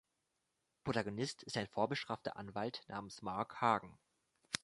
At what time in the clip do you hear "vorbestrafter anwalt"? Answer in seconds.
1.67-2.81